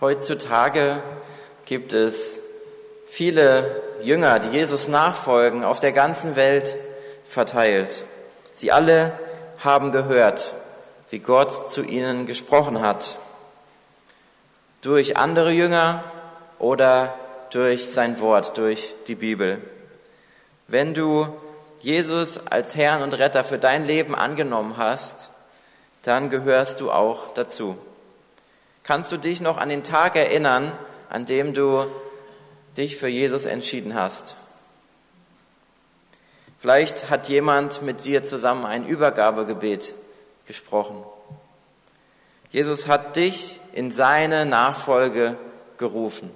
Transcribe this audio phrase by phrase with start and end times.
[0.00, 1.02] Heutzutage
[1.66, 2.38] gibt es
[3.06, 6.74] viele Jünger, die Jesus nachfolgen, auf der ganzen Welt
[7.26, 8.02] verteilt.
[8.56, 9.12] Sie alle
[9.58, 10.54] haben gehört,
[11.10, 13.18] wie Gott zu ihnen gesprochen hat.
[14.80, 16.02] Durch andere Jünger
[16.58, 17.14] oder
[17.50, 19.58] durch sein Wort, durch die Bibel.
[20.66, 21.28] Wenn du
[21.80, 25.28] Jesus als Herrn und Retter für dein Leben angenommen hast,
[26.04, 27.76] dann gehörst du auch dazu.
[28.90, 30.76] Kannst du dich noch an den Tag erinnern,
[31.10, 31.86] an dem du
[32.76, 34.34] dich für Jesus entschieden hast?
[36.58, 39.94] Vielleicht hat jemand mit dir zusammen ein Übergabegebet
[40.44, 41.04] gesprochen.
[42.50, 45.36] Jesus hat dich in seine Nachfolge
[45.78, 46.28] gerufen.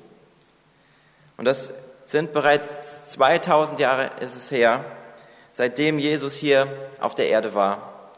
[1.37, 1.71] Und das
[2.07, 4.85] sind bereits 2000 Jahre ist es her,
[5.55, 6.69] seitdem Jesus hier
[7.01, 8.13] auf der Erde war.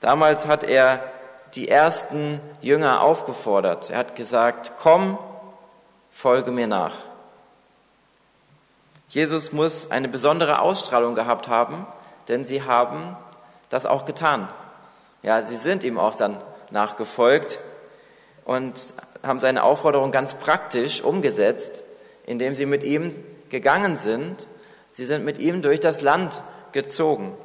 [0.00, 1.10] Damals hat er
[1.54, 3.90] die ersten Jünger aufgefordert.
[3.90, 5.18] Er hat gesagt, komm,
[6.10, 6.96] folge mir nach.
[9.08, 11.86] Jesus muss eine besondere Ausstrahlung gehabt haben,
[12.28, 13.16] denn sie haben
[13.68, 14.48] das auch getan.
[15.22, 16.38] Ja, sie sind ihm auch dann
[16.70, 17.58] nachgefolgt
[18.44, 18.72] und
[19.22, 21.84] haben seine Aufforderung ganz praktisch umgesetzt,
[22.24, 23.12] indem sie mit ihm
[23.50, 24.48] gegangen sind.
[24.92, 27.36] Sie sind mit ihm durch das Land gezogen.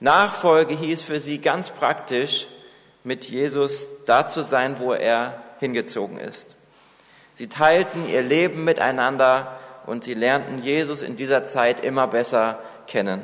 [0.00, 2.48] Nachfolge hieß für sie ganz praktisch,
[3.04, 6.56] mit Jesus da zu sein, wo er hingezogen ist.
[7.36, 13.22] Sie teilten ihr Leben miteinander und sie lernten Jesus in dieser Zeit immer besser kennen.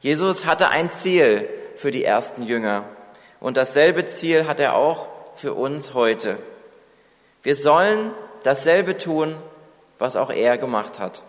[0.00, 2.84] Jesus hatte ein Ziel für die ersten Jünger
[3.40, 6.38] und dasselbe Ziel hat er auch für uns heute.
[7.42, 9.36] Wir sollen dasselbe tun,
[9.98, 11.22] was auch er gemacht hat.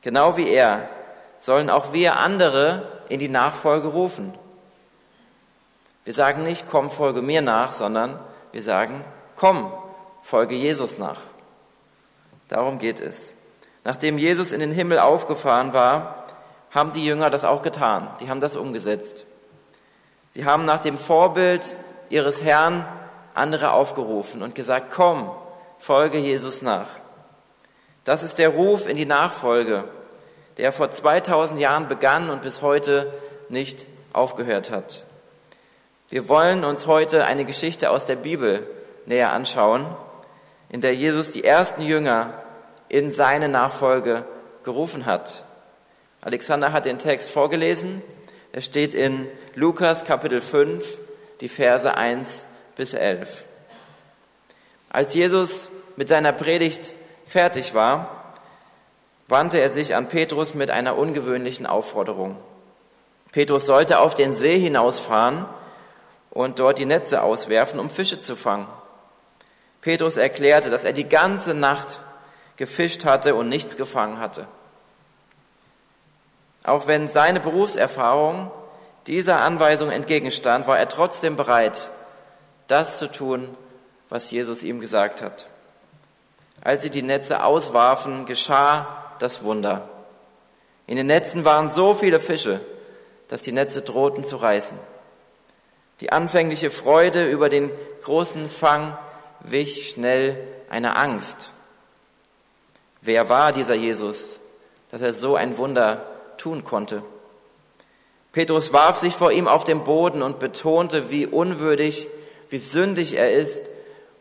[0.00, 0.88] Genau wie er
[1.40, 4.32] sollen auch wir andere in die Nachfolge rufen.
[6.08, 8.18] Wir sagen nicht, komm, folge mir nach, sondern
[8.52, 9.02] wir sagen,
[9.36, 9.70] komm,
[10.24, 11.20] folge Jesus nach.
[12.48, 13.34] Darum geht es.
[13.84, 16.24] Nachdem Jesus in den Himmel aufgefahren war,
[16.70, 18.08] haben die Jünger das auch getan.
[18.20, 19.26] Die haben das umgesetzt.
[20.32, 21.76] Sie haben nach dem Vorbild
[22.08, 22.86] ihres Herrn
[23.34, 25.30] andere aufgerufen und gesagt, komm,
[25.78, 26.88] folge Jesus nach.
[28.04, 29.84] Das ist der Ruf in die Nachfolge,
[30.56, 33.12] der vor 2000 Jahren begann und bis heute
[33.50, 33.84] nicht
[34.14, 35.04] aufgehört hat.
[36.10, 38.66] Wir wollen uns heute eine Geschichte aus der Bibel
[39.04, 39.86] näher anschauen,
[40.70, 42.32] in der Jesus die ersten Jünger
[42.88, 44.24] in seine Nachfolge
[44.62, 45.44] gerufen hat.
[46.22, 48.00] Alexander hat den Text vorgelesen.
[48.52, 50.96] Er steht in Lukas Kapitel 5,
[51.42, 52.44] die Verse 1
[52.74, 53.44] bis 11.
[54.88, 56.94] Als Jesus mit seiner Predigt
[57.26, 58.32] fertig war,
[59.28, 62.38] wandte er sich an Petrus mit einer ungewöhnlichen Aufforderung.
[63.30, 65.44] Petrus sollte auf den See hinausfahren
[66.38, 68.68] und dort die Netze auswerfen, um Fische zu fangen.
[69.80, 71.98] Petrus erklärte, dass er die ganze Nacht
[72.54, 74.46] gefischt hatte und nichts gefangen hatte.
[76.62, 78.52] Auch wenn seine Berufserfahrung
[79.08, 81.90] dieser Anweisung entgegenstand, war er trotzdem bereit,
[82.68, 83.48] das zu tun,
[84.08, 85.48] was Jesus ihm gesagt hat.
[86.62, 89.88] Als sie die Netze auswarfen, geschah das Wunder.
[90.86, 92.60] In den Netzen waren so viele Fische,
[93.26, 94.78] dass die Netze drohten zu reißen.
[96.00, 97.70] Die anfängliche Freude über den
[98.02, 98.96] großen Fang
[99.40, 100.36] wich schnell
[100.70, 101.52] einer Angst.
[103.00, 104.40] Wer war dieser Jesus,
[104.90, 107.02] dass er so ein Wunder tun konnte?
[108.32, 112.06] Petrus warf sich vor ihm auf den Boden und betonte, wie unwürdig,
[112.50, 113.64] wie sündig er ist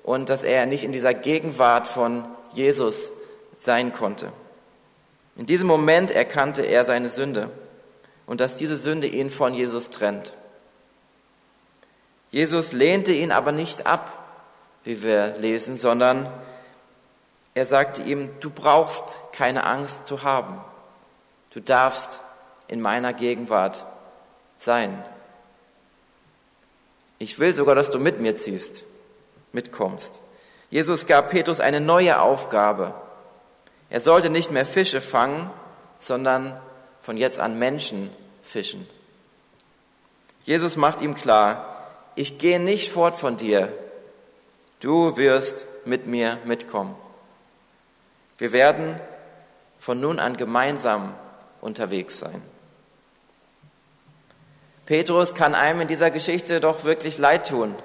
[0.03, 3.11] und dass er nicht in dieser Gegenwart von Jesus
[3.57, 4.31] sein konnte.
[5.35, 7.51] In diesem Moment erkannte er seine Sünde
[8.25, 10.33] und dass diese Sünde ihn von Jesus trennt.
[12.31, 14.11] Jesus lehnte ihn aber nicht ab,
[14.83, 16.31] wie wir lesen, sondern
[17.53, 20.61] er sagte ihm, du brauchst keine Angst zu haben.
[21.51, 22.21] Du darfst
[22.67, 23.85] in meiner Gegenwart
[24.57, 25.03] sein.
[27.19, 28.83] Ich will sogar, dass du mit mir ziehst,
[29.53, 30.19] mitkommst.
[30.69, 32.94] Jesus gab Petrus eine neue Aufgabe.
[33.89, 35.50] Er sollte nicht mehr Fische fangen,
[36.00, 36.59] sondern
[37.01, 38.09] von jetzt an Menschen
[38.44, 38.88] fischen.
[40.44, 41.76] Jesus macht ihm klar,
[42.18, 43.72] ich gehe nicht fort von dir,
[44.80, 46.96] du wirst mit mir mitkommen.
[48.40, 49.00] Wir werden
[49.80, 51.14] von nun an gemeinsam
[51.62, 52.42] unterwegs sein.
[54.88, 57.75] Petrus kann einem in dieser Geschichte doch wirklich leid tun.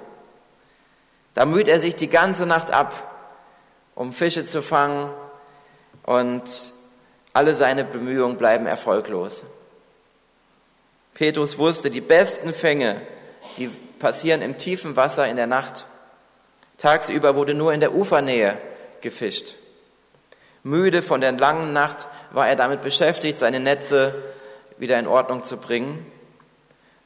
[1.35, 3.11] Da müht er sich die ganze Nacht ab,
[3.93, 5.11] um Fische zu fangen
[6.03, 6.71] und
[7.33, 9.43] alle seine Bemühungen bleiben erfolglos.
[11.13, 12.99] Petrus wusste, die besten Fänge,
[13.57, 13.69] die
[14.03, 15.85] passieren im tiefen Wasser in der Nacht.
[16.77, 18.57] Tagsüber wurde nur in der Ufernähe
[18.99, 19.55] gefischt.
[20.61, 24.13] Müde von der langen Nacht war er damit beschäftigt, seine Netze
[24.77, 26.05] wieder in Ordnung zu bringen.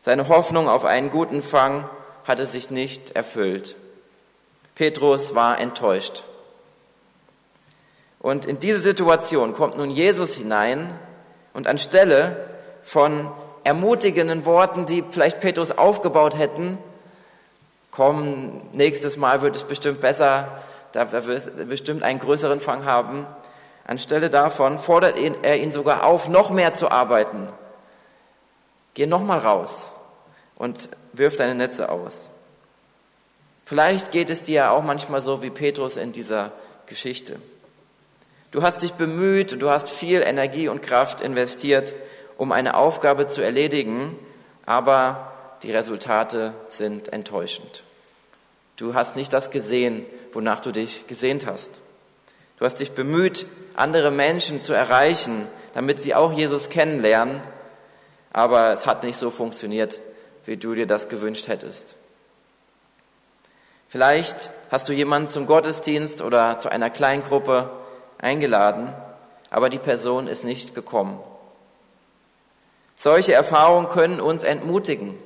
[0.02, 1.88] Seine Hoffnung auf einen guten Fang
[2.26, 3.76] hatte sich nicht erfüllt.
[4.74, 6.24] Petrus war enttäuscht.
[8.18, 10.98] Und in diese Situation kommt nun Jesus hinein
[11.54, 12.50] und anstelle
[12.82, 13.32] von
[13.64, 16.80] ermutigenden Worten, die vielleicht Petrus aufgebaut hätten,
[17.92, 20.62] komm, nächstes Mal wird es bestimmt besser,
[20.92, 23.26] da wirst du bestimmt einen größeren Fang haben.
[23.86, 27.48] Anstelle davon fordert er ihn sogar auf, noch mehr zu arbeiten.
[28.94, 29.92] Geh nochmal raus
[30.56, 32.30] und wirf deine Netze aus.
[33.64, 36.52] Vielleicht geht es dir ja auch manchmal so wie Petrus in dieser
[36.86, 37.38] Geschichte.
[38.52, 41.94] Du hast dich bemüht und du hast viel Energie und Kraft investiert,
[42.38, 44.18] um eine Aufgabe zu erledigen,
[44.66, 45.34] aber
[45.64, 47.84] die Resultate sind enttäuschend.
[48.76, 51.70] Du hast nicht das gesehen, wonach du dich gesehnt hast.
[52.60, 57.42] Du hast dich bemüht, andere Menschen zu erreichen, damit sie auch Jesus kennenlernen,
[58.34, 60.00] aber es hat nicht so funktioniert,
[60.46, 61.96] wie du dir das gewünscht hättest.
[63.88, 67.72] Vielleicht hast du jemanden zum Gottesdienst oder zu einer Kleingruppe
[68.18, 68.94] eingeladen,
[69.50, 71.20] aber die Person ist nicht gekommen.
[72.98, 75.18] Solche Erfahrungen können uns entmutigen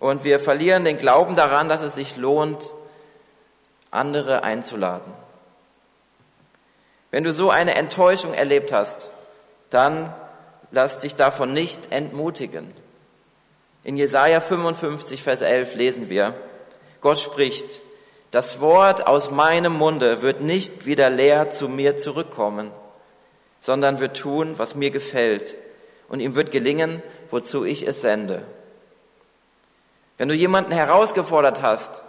[0.00, 2.72] und wir verlieren den Glauben daran, dass es sich lohnt,
[3.90, 5.12] andere einzuladen.
[7.10, 9.10] Wenn du so eine Enttäuschung erlebt hast,
[9.68, 10.12] dann
[10.70, 12.72] lass dich davon nicht entmutigen.
[13.84, 16.34] In Jesaja 55, Vers 11 lesen wir,
[17.00, 17.80] Gott spricht,
[18.30, 22.70] das Wort aus meinem Munde wird nicht wieder leer zu mir zurückkommen,
[23.60, 25.56] sondern wird tun, was mir gefällt,
[26.08, 28.42] und ihm wird gelingen, wozu ich es sende.
[30.20, 32.02] Wenn du jemanden herausgefordert hast,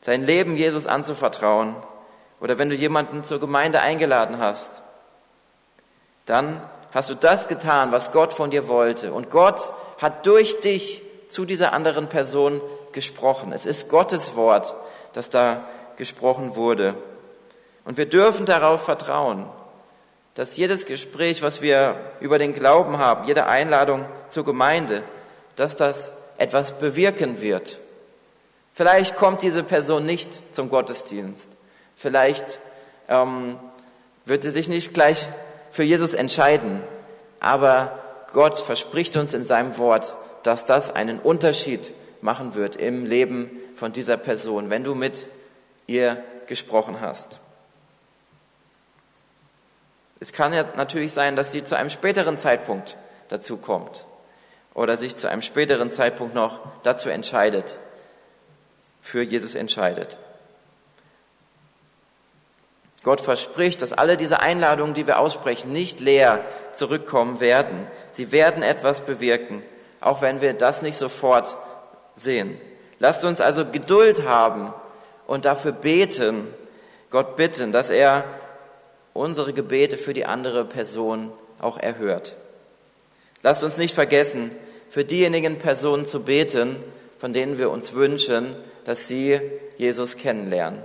[0.00, 1.74] sein Leben Jesus anzuvertrauen,
[2.38, 4.84] oder wenn du jemanden zur Gemeinde eingeladen hast,
[6.24, 9.12] dann hast du das getan, was Gott von dir wollte.
[9.12, 12.60] Und Gott hat durch dich zu dieser anderen Person
[12.92, 13.50] gesprochen.
[13.50, 14.72] Es ist Gottes Wort,
[15.14, 15.64] das da
[15.96, 16.94] gesprochen wurde.
[17.84, 19.46] Und wir dürfen darauf vertrauen,
[20.34, 25.02] dass jedes Gespräch, was wir über den Glauben haben, jede Einladung zur Gemeinde,
[25.56, 27.78] dass das etwas bewirken wird.
[28.72, 31.50] Vielleicht kommt diese Person nicht zum Gottesdienst.
[31.96, 32.60] Vielleicht
[33.08, 33.58] ähm,
[34.24, 35.26] wird sie sich nicht gleich
[35.72, 36.82] für Jesus entscheiden.
[37.40, 37.98] Aber
[38.32, 40.14] Gott verspricht uns in seinem Wort,
[40.44, 45.28] dass das einen Unterschied machen wird im Leben von dieser Person, wenn du mit
[45.88, 47.40] ihr gesprochen hast.
[50.20, 52.96] Es kann ja natürlich sein, dass sie zu einem späteren Zeitpunkt
[53.28, 54.07] dazu kommt
[54.78, 57.78] oder sich zu einem späteren Zeitpunkt noch dazu entscheidet,
[59.00, 60.18] für Jesus entscheidet.
[63.02, 66.44] Gott verspricht, dass alle diese Einladungen, die wir aussprechen, nicht leer
[66.76, 67.88] zurückkommen werden.
[68.12, 69.64] Sie werden etwas bewirken,
[70.00, 71.56] auch wenn wir das nicht sofort
[72.14, 72.56] sehen.
[73.00, 74.72] Lasst uns also Geduld haben
[75.26, 76.54] und dafür beten,
[77.10, 78.22] Gott bitten, dass er
[79.12, 82.36] unsere Gebete für die andere Person auch erhört.
[83.42, 84.54] Lasst uns nicht vergessen,
[84.98, 86.74] für diejenigen Personen zu beten,
[87.20, 89.40] von denen wir uns wünschen, dass sie
[89.76, 90.82] Jesus kennenlernen.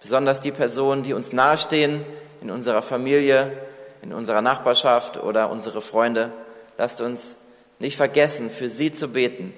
[0.00, 2.06] Besonders die Personen, die uns nahestehen,
[2.40, 3.52] in unserer Familie,
[4.00, 6.32] in unserer Nachbarschaft oder unsere Freunde.
[6.78, 7.36] Lasst uns
[7.78, 9.52] nicht vergessen, für sie zu beten,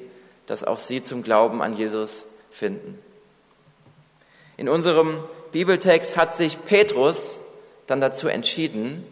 [0.46, 2.98] dass auch sie zum Glauben an Jesus finden.
[4.56, 7.38] In unserem Bibeltext hat sich Petrus
[7.86, 9.06] dann dazu entschieden,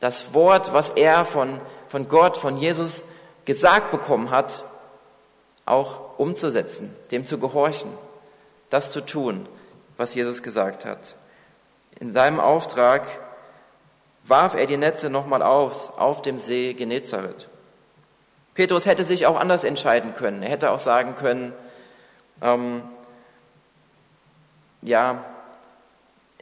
[0.00, 3.04] das Wort, was er von, von Gott, von Jesus
[3.48, 4.66] gesagt bekommen hat,
[5.64, 7.90] auch umzusetzen, dem zu gehorchen,
[8.68, 9.48] das zu tun,
[9.96, 11.16] was Jesus gesagt hat.
[11.98, 13.06] In seinem Auftrag
[14.24, 17.48] warf er die Netze nochmal aus auf dem See Genezareth.
[18.52, 20.42] Petrus hätte sich auch anders entscheiden können.
[20.42, 21.54] Er hätte auch sagen können,
[22.42, 22.82] ähm,
[24.82, 25.24] ja,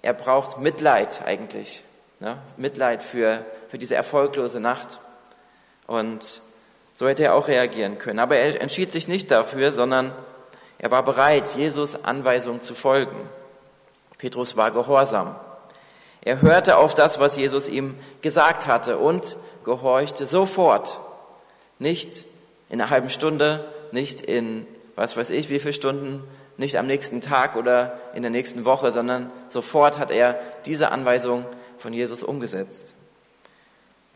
[0.02, 1.84] er braucht Mitleid eigentlich.
[2.18, 2.36] Ne?
[2.56, 4.98] Mitleid für, für diese erfolglose Nacht.
[5.86, 6.40] Und
[6.96, 8.18] so hätte er auch reagieren können.
[8.18, 10.12] Aber er entschied sich nicht dafür, sondern
[10.78, 13.16] er war bereit, Jesus Anweisungen zu folgen.
[14.18, 15.36] Petrus war gehorsam.
[16.22, 20.98] Er hörte auf das, was Jesus ihm gesagt hatte und gehorchte sofort.
[21.78, 22.24] Nicht
[22.70, 26.24] in einer halben Stunde, nicht in was weiß ich wie viele Stunden,
[26.56, 31.44] nicht am nächsten Tag oder in der nächsten Woche, sondern sofort hat er diese Anweisung
[31.76, 32.94] von Jesus umgesetzt.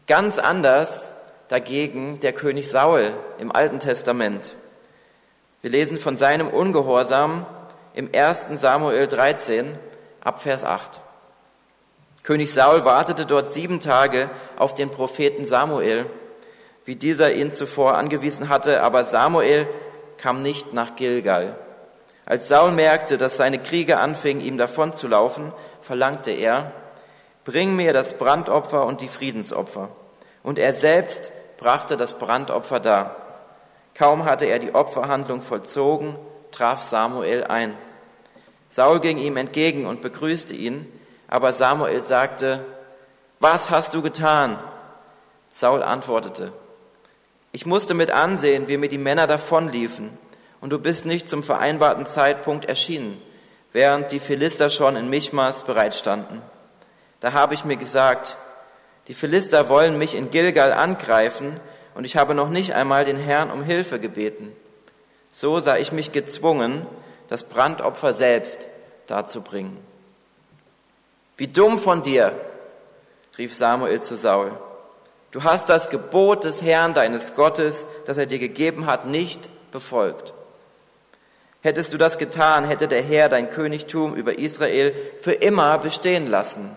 [0.07, 1.13] Ganz anders
[1.51, 4.55] dagegen der König Saul im Alten Testament.
[5.63, 7.45] Wir lesen von seinem Ungehorsam
[7.93, 8.47] im 1.
[8.55, 9.77] Samuel 13
[10.21, 11.01] ab Vers 8.
[12.23, 16.07] König Saul wartete dort sieben Tage auf den Propheten Samuel,
[16.85, 19.67] wie dieser ihn zuvor angewiesen hatte, aber Samuel
[20.19, 21.57] kam nicht nach Gilgal.
[22.27, 26.71] Als Saul merkte, dass seine Krieger anfingen, ihm davonzulaufen, verlangte er,
[27.45, 29.89] bring mir das Brandopfer und die Friedensopfer.
[30.45, 33.17] Und er selbst brachte das Brandopfer dar.
[33.95, 36.17] Kaum hatte er die Opferhandlung vollzogen,
[36.51, 37.77] traf Samuel ein.
[38.71, 40.91] Saul ging ihm entgegen und begrüßte ihn,
[41.29, 42.65] aber Samuel sagte,
[43.41, 44.59] was hast du getan?
[45.53, 46.53] Saul antwortete,
[47.53, 50.17] ich musste mit ansehen, wie mir die Männer davonliefen,
[50.61, 53.21] und du bist nicht zum vereinbarten Zeitpunkt erschienen,
[53.73, 56.43] während die Philister schon in Michmas bereitstanden.
[57.21, 58.37] Da habe ich mir gesagt,
[59.11, 61.59] die Philister wollen mich in Gilgal angreifen,
[61.97, 64.53] und ich habe noch nicht einmal den Herrn um Hilfe gebeten.
[65.33, 66.87] So sah ich mich gezwungen,
[67.27, 68.69] das Brandopfer selbst
[69.09, 69.77] darzubringen.
[71.37, 72.39] Wie dumm von dir,
[73.37, 74.53] rief Samuel zu Saul.
[75.33, 80.35] Du hast das Gebot des Herrn deines Gottes, das er dir gegeben hat, nicht befolgt.
[81.63, 86.77] Hättest du das getan, hätte der Herr dein Königtum über Israel für immer bestehen lassen.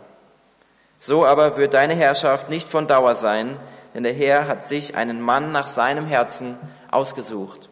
[1.05, 3.59] So aber wird deine Herrschaft nicht von Dauer sein,
[3.93, 6.57] denn der Herr hat sich einen Mann nach seinem Herzen
[6.91, 7.67] ausgesucht.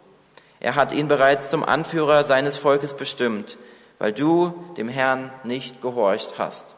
[0.60, 3.58] Er hat ihn bereits zum Anführer seines Volkes bestimmt,
[4.00, 6.76] weil du dem Herrn nicht gehorcht hast.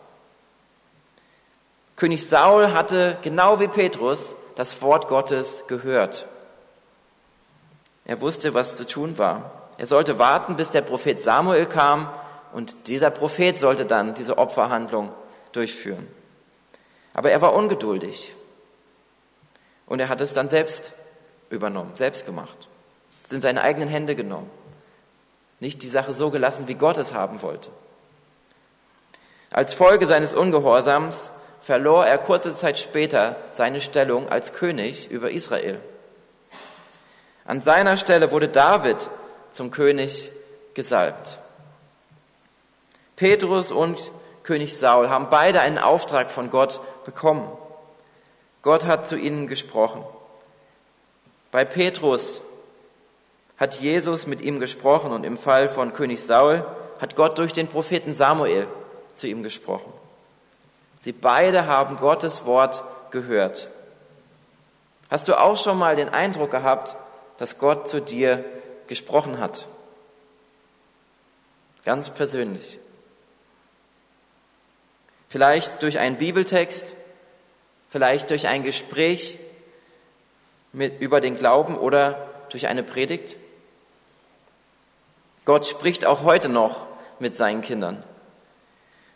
[1.96, 6.28] König Saul hatte, genau wie Petrus, das Wort Gottes gehört.
[8.06, 9.70] Er wusste, was zu tun war.
[9.80, 12.10] Er sollte warten, bis der Prophet Samuel kam
[12.52, 15.10] und dieser Prophet sollte dann diese Opferhandlung
[15.52, 16.08] durchführen.
[17.14, 18.34] Aber er war ungeduldig
[19.86, 20.94] und er hat es dann selbst
[21.50, 22.68] übernommen, selbst gemacht,
[23.28, 24.50] es in seine eigenen Hände genommen,
[25.60, 27.70] nicht die Sache so gelassen, wie Gott es haben wollte.
[29.52, 35.80] Als Folge seines Ungehorsams verlor er kurze Zeit später seine Stellung als König über Israel.
[37.46, 39.10] An seiner Stelle wurde David
[39.52, 40.32] zum König
[40.74, 41.38] gesalbt.
[43.16, 44.12] Petrus und
[44.44, 47.50] König Saul haben beide einen Auftrag von Gott bekommen.
[48.62, 50.04] Gott hat zu ihnen gesprochen.
[51.52, 52.42] Bei Petrus
[53.58, 56.66] hat Jesus mit ihm gesprochen und im Fall von König Saul
[57.00, 58.68] hat Gott durch den Propheten Samuel
[59.16, 59.92] zu ihm gesprochen.
[61.02, 63.68] Sie beide haben Gottes Wort gehört.
[65.10, 66.96] Hast du auch schon mal den Eindruck gehabt,
[67.38, 68.44] dass Gott zu dir
[68.88, 69.68] gesprochen hat?
[71.84, 72.80] Ganz persönlich.
[75.34, 76.96] Vielleicht durch einen Bibeltext,
[77.90, 79.40] vielleicht durch ein Gespräch
[80.74, 83.38] mit, über den Glauben oder durch eine Predigt.
[85.44, 86.86] Gott spricht auch heute noch
[87.18, 88.04] mit seinen Kindern.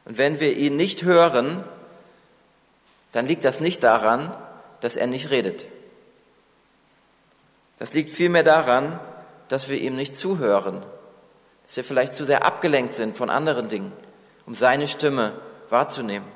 [0.06, 1.64] Und wenn wir ihn nicht hören,
[3.12, 4.36] dann liegt das nicht daran,
[4.80, 5.68] dass er nicht redet.
[7.78, 9.00] Das liegt vielmehr daran,
[9.50, 10.84] dass wir ihm nicht zuhören,
[11.68, 13.94] dass wir vielleicht zu sehr abgelenkt sind von anderen Dingen,
[14.48, 16.28] um seine Stimme wahrzunehmen.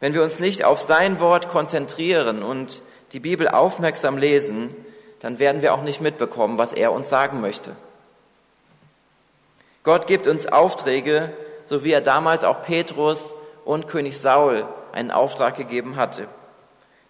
[0.00, 2.82] Wenn wir uns nicht auf sein Wort konzentrieren und
[3.12, 4.74] die Bibel aufmerksam lesen,
[5.20, 7.74] dann werden wir auch nicht mitbekommen, was er uns sagen möchte.
[9.82, 11.32] Gott gibt uns Aufträge,
[11.66, 16.28] so wie er damals auch Petrus und König Saul einen Auftrag gegeben hatte.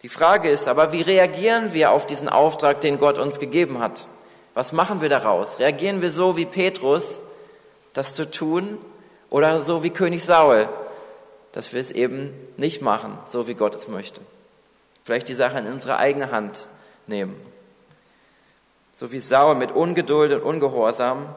[0.02, 4.06] Die Frage ist aber, wie reagieren wir auf diesen Auftrag, den Gott uns gegeben hat?
[4.54, 5.58] Was machen wir daraus?
[5.58, 7.20] Reagieren wir so wie Petrus,
[7.92, 8.78] das zu tun,
[9.30, 10.68] oder so wie König Saul,
[11.52, 14.20] dass wir es eben nicht machen, so wie Gott es möchte?
[15.04, 16.66] Vielleicht die Sache in unsere eigene Hand
[17.06, 17.35] nehmen.
[18.94, 21.35] So wie Saul mit Ungeduld und Ungehorsam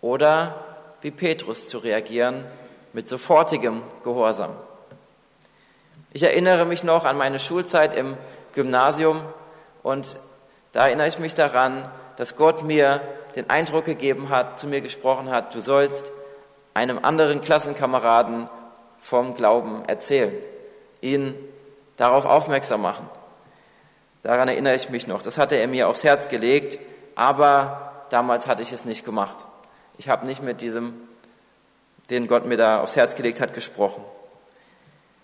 [0.00, 0.64] oder
[1.00, 2.44] wie Petrus zu reagieren
[2.92, 4.50] mit sofortigem Gehorsam.
[6.12, 8.16] Ich erinnere mich noch an meine Schulzeit im
[8.54, 9.20] Gymnasium
[9.82, 10.18] und
[10.72, 13.00] da erinnere ich mich daran, dass Gott mir
[13.36, 16.12] den Eindruck gegeben hat, zu mir gesprochen hat, du sollst
[16.78, 18.48] einem anderen Klassenkameraden
[19.00, 20.32] vom Glauben erzählen,
[21.00, 21.34] ihn
[21.96, 23.08] darauf aufmerksam machen.
[24.22, 25.22] Daran erinnere ich mich noch.
[25.22, 26.78] Das hatte er mir aufs Herz gelegt,
[27.14, 29.46] aber damals hatte ich es nicht gemacht.
[29.96, 30.94] Ich habe nicht mit diesem,
[32.10, 34.04] den Gott mir da aufs Herz gelegt hat, gesprochen.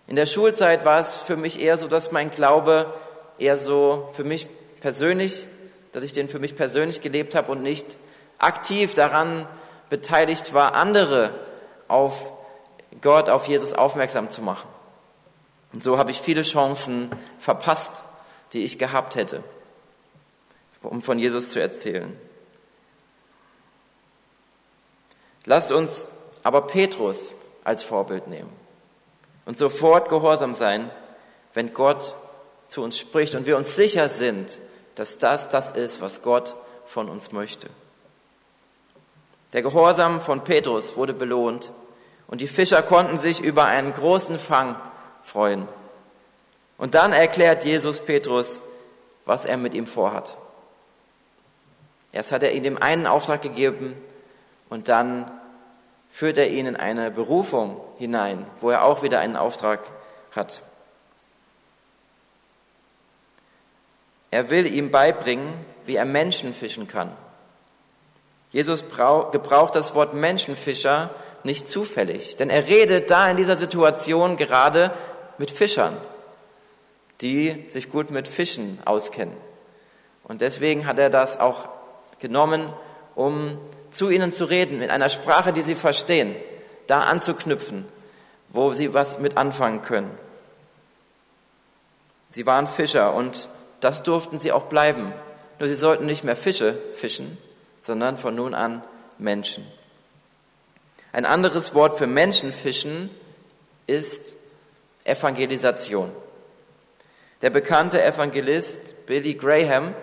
[0.07, 2.93] In der Schulzeit war es für mich eher so, dass mein Glaube
[3.39, 4.49] eher so für mich
[4.81, 5.47] persönlich
[5.95, 7.97] dass ich den für mich persönlich gelebt habe und nicht
[8.39, 9.47] aktiv daran
[9.91, 11.33] beteiligt war, andere
[11.89, 12.33] auf
[13.01, 14.69] Gott, auf Jesus aufmerksam zu machen.
[15.73, 18.05] Und so habe ich viele Chancen verpasst,
[18.53, 19.43] die ich gehabt hätte,
[20.83, 22.17] um von Jesus zu erzählen.
[25.45, 26.07] Lasst uns
[26.43, 28.53] aber Petrus als Vorbild nehmen
[29.45, 30.91] und sofort gehorsam sein,
[31.53, 32.15] wenn Gott
[32.69, 34.59] zu uns spricht und wir uns sicher sind,
[34.95, 36.55] dass das das ist, was Gott
[36.87, 37.69] von uns möchte.
[39.55, 41.71] Der Gehorsam von Petrus wurde belohnt
[42.27, 44.75] und die Fischer konnten sich über einen großen Fang
[45.23, 45.69] freuen.
[46.77, 48.61] Und dann erklärt Jesus Petrus,
[49.25, 50.37] was er mit ihm vorhat.
[52.13, 53.95] Erst hat er ihm den einen Auftrag gegeben
[54.69, 55.31] und dann
[56.11, 59.81] führt er ihn in eine Berufung hinein, wo er auch wieder einen Auftrag
[60.35, 60.63] hat.
[64.33, 65.55] Er will ihm beibringen,
[65.87, 67.13] wie er Menschen fischen kann.
[68.55, 71.11] Jesus gebraucht das Wort Menschenfischer
[71.43, 74.93] nicht zufällig, denn er redet da in dieser Situation gerade
[75.39, 75.97] mit Fischern,
[77.21, 79.37] die sich gut mit Fischen auskennen.
[80.23, 81.69] Und deswegen hat er das auch
[82.21, 82.73] genommen,
[83.17, 83.59] um
[83.91, 86.37] zu ihnen zu reden, in einer Sprache, die sie verstehen,
[86.87, 87.85] da anzuknüpfen,
[88.51, 90.17] wo sie was mit anfangen können.
[92.31, 93.49] Sie waren Fischer und
[93.81, 95.13] das durften sie auch bleiben.
[95.59, 97.37] Nur sie sollten nicht mehr Fische fischen,
[97.85, 98.83] sondern von nun an
[99.19, 99.65] Menschen.
[101.13, 103.11] Ein anderes Wort für Menschenfischen
[103.87, 104.35] ist
[105.05, 106.11] Evangelisation.
[107.43, 109.95] Der bekannte Evangelist Billy Graham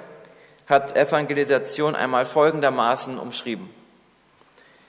[0.68, 3.70] hat Evangelisation einmal folgendermaßen umschrieben.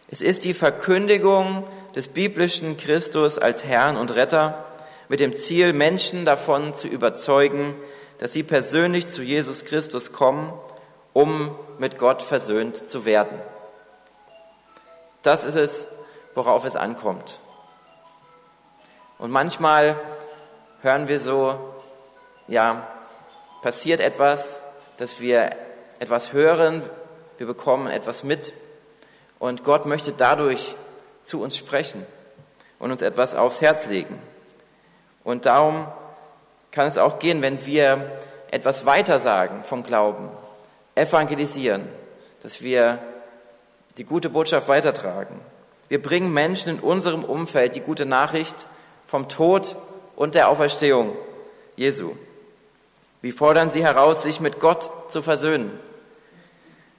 [0.08, 4.66] Es ist die Verkündigung des biblischen Christus als Herrn und Retter
[5.08, 7.75] mit dem Ziel, Menschen davon zu überzeugen,
[8.18, 10.52] dass sie persönlich zu Jesus Christus kommen,
[11.12, 13.40] um mit Gott versöhnt zu werden.
[15.23, 15.87] Das ist es,
[16.35, 17.40] worauf es ankommt.
[19.19, 19.97] Und manchmal
[20.81, 21.59] hören wir so,
[22.49, 22.87] ja,
[23.62, 24.61] passiert etwas,
[24.97, 25.52] dass wir
[26.00, 26.83] etwas hören,
[27.38, 28.52] wir bekommen etwas mit
[29.38, 30.75] und Gott möchte dadurch
[31.23, 32.04] zu uns sprechen
[32.78, 34.18] und uns etwas aufs Herz legen.
[35.25, 35.87] Und darum
[36.72, 38.18] kann es auch gehen, wenn wir
[38.51, 40.31] etwas weitersagen vom Glauben,
[40.94, 41.88] evangelisieren,
[42.42, 42.98] dass wir
[43.98, 45.40] die gute Botschaft weitertragen.
[45.88, 48.66] Wir bringen Menschen in unserem Umfeld die gute Nachricht
[49.07, 49.76] vom Tod
[50.16, 51.14] und der Auferstehung
[51.76, 52.12] Jesu.
[53.20, 55.70] Wir fordern sie heraus, sich mit Gott zu versöhnen.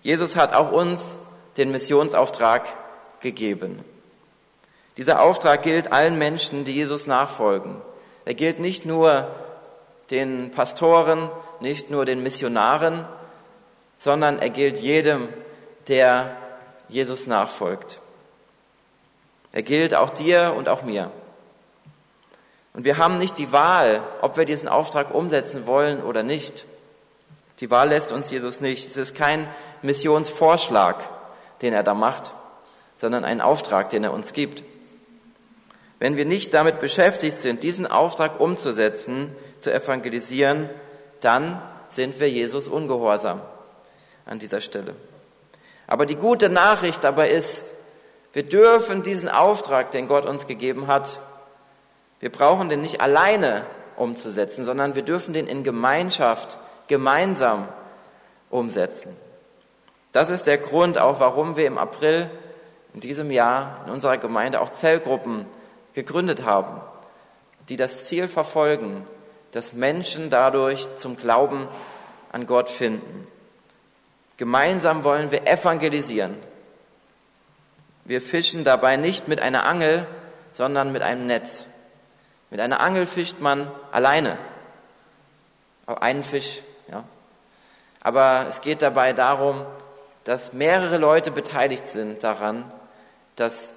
[0.01, 1.17] Jesus hat auch uns
[1.58, 2.67] den Missionsauftrag
[3.19, 3.84] gegeben.
[4.97, 7.82] Dieser Auftrag gilt allen Menschen, die Jesus nachfolgen.
[8.25, 9.27] Er gilt nicht nur
[10.12, 11.29] den Pastoren,
[11.60, 13.08] nicht nur den Missionaren,
[13.97, 15.29] sondern er gilt jedem,
[15.88, 16.36] der
[16.89, 17.99] Jesus nachfolgt.
[19.51, 21.12] Er gilt auch dir und auch mir.
[22.73, 26.65] Und wir haben nicht die Wahl, ob wir diesen Auftrag umsetzen wollen oder nicht.
[27.60, 28.89] Die Wahl lässt uns Jesus nicht.
[28.89, 29.47] Es ist kein
[29.84, 30.95] Missionsvorschlag,
[31.62, 32.34] den er da macht,
[32.97, 34.63] sondern ein Auftrag, den er uns gibt.
[35.99, 40.69] Wenn wir nicht damit beschäftigt sind, diesen Auftrag umzusetzen, zu evangelisieren,
[41.21, 43.41] dann sind wir Jesus ungehorsam
[44.25, 44.95] an dieser Stelle.
[45.88, 47.75] Aber die gute Nachricht dabei ist,
[48.33, 51.19] wir dürfen diesen Auftrag, den Gott uns gegeben hat,
[52.19, 53.65] wir brauchen den nicht alleine
[53.97, 56.57] umzusetzen, sondern wir dürfen den in Gemeinschaft,
[56.88, 57.67] gemeinsam
[58.49, 59.15] umsetzen.
[60.13, 62.29] Das ist der Grund auch, warum wir im April
[62.93, 65.45] in diesem Jahr in unserer Gemeinde auch Zellgruppen
[65.93, 66.81] gegründet haben,
[67.69, 69.05] die das Ziel verfolgen,
[69.51, 71.67] dass Menschen dadurch zum Glauben
[72.31, 73.27] an Gott finden.
[74.38, 76.38] Gemeinsam wollen wir evangelisieren.
[78.06, 80.08] Wir fischen dabei nicht mit einer Angel,
[80.52, 81.65] sondern mit einem Netz.
[82.50, 84.38] Mit einer Angel fischt man alleine.
[85.86, 87.04] Einen Fisch, ja.
[88.02, 89.65] Aber es geht dabei darum,
[90.24, 92.69] dass mehrere Leute beteiligt sind daran,
[93.36, 93.74] dass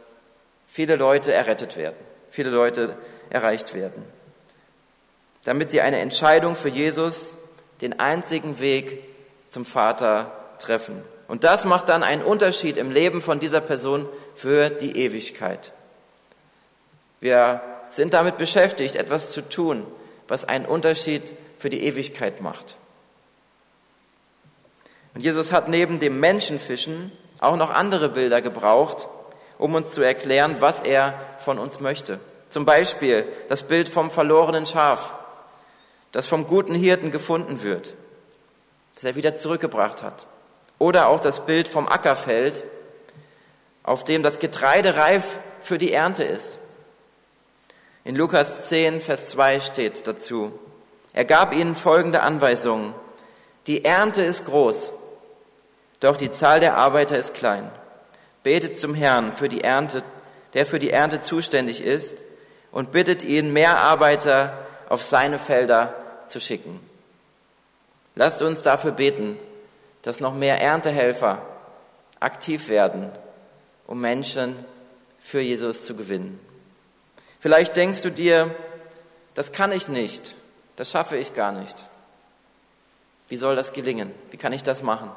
[0.67, 1.97] viele Leute errettet werden,
[2.31, 2.97] viele Leute
[3.31, 4.05] erreicht werden.
[5.45, 7.37] Damit sie eine Entscheidung für Jesus,
[7.81, 9.03] den einzigen Weg
[9.51, 11.03] zum Vater, treffen.
[11.29, 15.73] Und das macht dann einen Unterschied im Leben von dieser Person für die Ewigkeit.
[17.21, 19.87] Wir sind damit beschäftigt, etwas zu tun,
[20.29, 22.77] was einen Unterschied für die Ewigkeit macht.
[25.15, 29.09] Und Jesus hat neben dem Menschenfischen auch noch andere Bilder gebraucht,
[29.59, 32.21] um uns zu erklären, was er von uns möchte.
[32.51, 35.15] Zum Beispiel das Bild vom verlorenen Schaf,
[36.13, 37.95] das vom guten Hirten gefunden wird,
[38.95, 40.27] das er wieder zurückgebracht hat.
[40.79, 42.65] Oder auch das Bild vom Ackerfeld,
[43.83, 46.59] auf dem das Getreide reif für die Ernte ist.
[48.05, 50.59] In Lukas 10, Vers 2 steht dazu,
[51.13, 52.95] er gab ihnen folgende Anweisungen.
[53.67, 54.93] Die Ernte ist groß,
[56.01, 57.71] doch die Zahl der Arbeiter ist klein.
[58.43, 60.05] betet zum Herrn für die Ernte,
[60.55, 62.17] der für die Ernte zuständig ist,
[62.71, 64.57] und bittet ihn, mehr Arbeiter
[64.89, 65.95] auf seine Felder
[66.29, 66.79] zu schicken.
[68.15, 69.37] Lasst uns dafür beten,
[70.07, 71.43] dass noch mehr Erntehelfer
[72.21, 73.11] aktiv werden,
[73.89, 74.55] um Menschen
[75.19, 76.39] für Jesus zu gewinnen.
[77.41, 78.55] Vielleicht denkst du dir,
[79.35, 80.37] das kann ich nicht,
[80.77, 81.91] das schaffe ich gar nicht.
[83.27, 84.13] Wie soll das gelingen?
[84.31, 85.11] Wie kann ich das machen?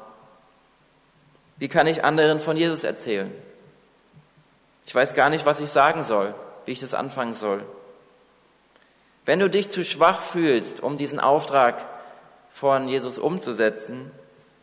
[1.58, 3.32] Wie kann ich anderen von Jesus erzählen?
[4.86, 7.64] Ich weiß gar nicht, was ich sagen soll, wie ich das anfangen soll.
[9.24, 11.86] Wenn du dich zu schwach fühlst, um diesen Auftrag
[12.50, 14.10] von Jesus umzusetzen,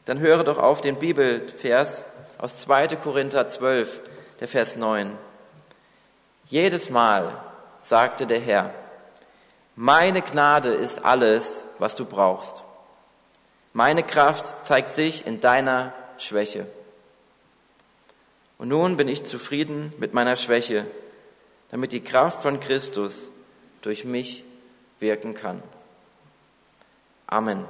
[0.08, 2.06] dann höre doch auf den Bibelvers
[2.38, 2.88] aus 2.
[2.96, 4.00] Korinther 12,
[4.40, 5.12] der Vers 9.
[6.46, 7.38] Jedes Mal
[7.84, 8.74] sagte der Herr,
[9.76, 12.64] meine Gnade ist alles, was du brauchst.
[13.74, 16.66] Meine Kraft zeigt sich in deiner Schwäche.
[18.58, 20.86] Und nun bin ich zufrieden mit meiner Schwäche,
[21.70, 23.30] damit die Kraft von Christus
[23.82, 24.46] durch mich
[25.00, 25.62] wirken kann.
[27.28, 27.66] Amen.